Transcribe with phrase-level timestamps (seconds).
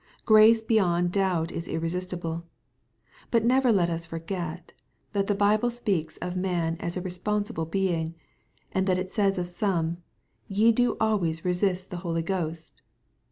[0.25, 2.43] Grace beyond doubt is irresistible.
[3.29, 4.73] But never let us for get,
[5.13, 8.15] that the Bible speaks of man as a responsible being,
[8.71, 9.97] and that it says of some,"
[10.47, 12.81] ye do always resist the Holy Ghost."